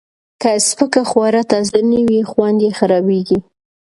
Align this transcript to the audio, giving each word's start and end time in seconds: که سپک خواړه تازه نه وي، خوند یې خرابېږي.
که 0.41 0.51
سپک 0.67 0.93
خواړه 1.09 1.41
تازه 1.51 1.79
نه 1.91 1.99
وي، 2.07 2.21
خوند 2.31 2.59
یې 2.65 2.71
خرابېږي. 2.79 3.39